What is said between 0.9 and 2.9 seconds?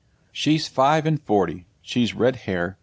and forty. She's red hair.